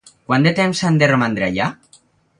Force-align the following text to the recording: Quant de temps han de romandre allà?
Quant 0.29 0.47
de 0.47 0.53
temps 0.59 0.81
han 0.89 0.97
de 1.03 1.11
romandre 1.13 1.47
allà? 1.51 1.69